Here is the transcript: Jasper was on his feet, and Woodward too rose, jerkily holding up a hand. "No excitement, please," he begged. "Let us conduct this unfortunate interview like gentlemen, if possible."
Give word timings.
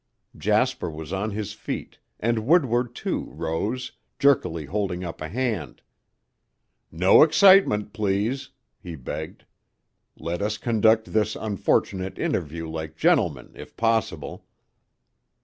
Jasper 0.35 0.89
was 0.89 1.13
on 1.13 1.29
his 1.29 1.53
feet, 1.53 1.99
and 2.19 2.47
Woodward 2.47 2.95
too 2.95 3.25
rose, 3.35 3.91
jerkily 4.17 4.65
holding 4.65 5.03
up 5.03 5.21
a 5.21 5.27
hand. 5.29 5.83
"No 6.91 7.21
excitement, 7.21 7.93
please," 7.93 8.49
he 8.79 8.95
begged. 8.95 9.45
"Let 10.17 10.41
us 10.41 10.57
conduct 10.57 11.13
this 11.13 11.35
unfortunate 11.35 12.17
interview 12.17 12.67
like 12.67 12.97
gentlemen, 12.97 13.51
if 13.53 13.77
possible." 13.77 14.47